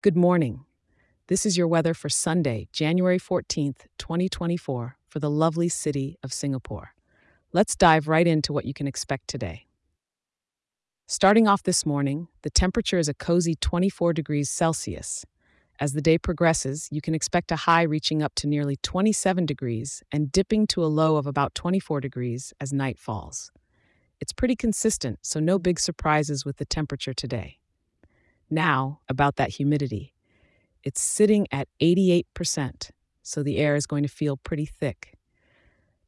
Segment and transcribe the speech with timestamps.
[0.00, 0.64] Good morning.
[1.26, 6.94] This is your weather for Sunday, January 14th, 2024, for the lovely city of Singapore.
[7.52, 9.66] Let's dive right into what you can expect today.
[11.08, 15.24] Starting off this morning, the temperature is a cozy 24 degrees Celsius.
[15.80, 20.04] As the day progresses, you can expect a high reaching up to nearly 27 degrees
[20.12, 23.50] and dipping to a low of about 24 degrees as night falls.
[24.20, 27.57] It's pretty consistent, so no big surprises with the temperature today.
[28.50, 30.14] Now, about that humidity.
[30.82, 32.90] It's sitting at 88%,
[33.22, 35.18] so the air is going to feel pretty thick.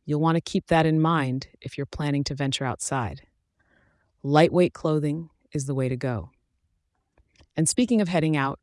[0.05, 3.23] You'll want to keep that in mind if you're planning to venture outside.
[4.23, 6.31] Lightweight clothing is the way to go.
[7.57, 8.59] And speaking of heading out,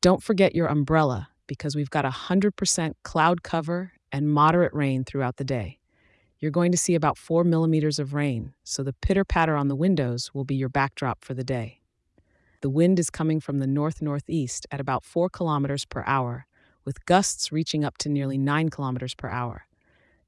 [0.00, 5.44] don't forget your umbrella because we've got 100% cloud cover and moderate rain throughout the
[5.44, 5.78] day.
[6.40, 9.76] You're going to see about 4 millimeters of rain, so the pitter patter on the
[9.76, 11.81] windows will be your backdrop for the day.
[12.62, 16.46] The wind is coming from the north northeast at about 4 kilometers per hour,
[16.84, 19.66] with gusts reaching up to nearly 9 kilometers per hour.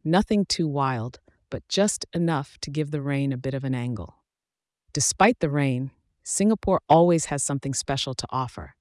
[0.03, 4.17] Nothing too wild, but just enough to give the rain a bit of an angle.
[4.93, 5.93] Despite the rain,
[6.25, 8.75] Singapore always has something special to offer.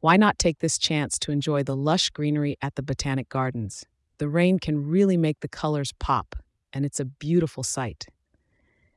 [0.00, 3.84] Why not take this chance to enjoy the lush greenery at the Botanic Gardens?
[4.16, 6.34] The rain can really make the colors pop,
[6.72, 8.06] and it's a beautiful sight.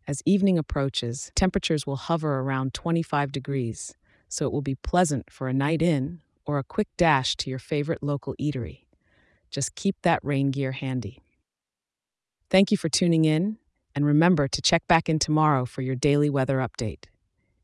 [0.05, 3.95] As evening approaches, temperatures will hover around 25 degrees,
[4.27, 7.59] so it will be pleasant for a night in or a quick dash to your
[7.59, 8.81] favorite local eatery.
[9.49, 11.21] Just keep that rain gear handy.
[12.49, 13.57] Thank you for tuning in,
[13.95, 17.05] and remember to check back in tomorrow for your daily weather update.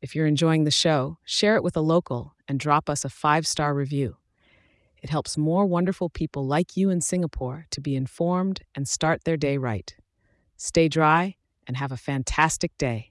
[0.00, 3.46] If you're enjoying the show, share it with a local and drop us a five
[3.46, 4.16] star review.
[5.02, 9.36] It helps more wonderful people like you in Singapore to be informed and start their
[9.36, 9.94] day right.
[10.56, 13.09] Stay dry and have a fantastic day.